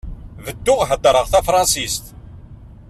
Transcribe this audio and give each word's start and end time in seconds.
Bedduɣ 0.45 0.79
ḥefḍeɣ 0.89 1.25
tafṛansist. 1.31 2.05